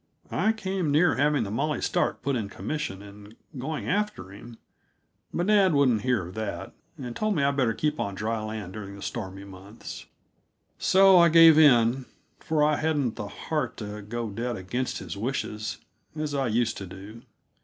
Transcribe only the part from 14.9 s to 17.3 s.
his wishes, as I used to do.